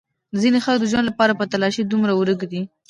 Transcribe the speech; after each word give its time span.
ځینې 0.41 0.59
خلک 0.65 0.79
د 0.81 0.85
ژوند 0.91 1.05
لپاره 1.09 1.37
په 1.39 1.45
تلاش 1.53 1.73
کې 1.77 1.83
دومره 1.85 2.13
ورک 2.15 2.41
دي. 2.51 2.61